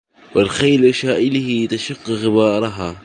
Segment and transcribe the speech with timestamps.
[0.35, 2.95] والخيل شائلة تشق غبارها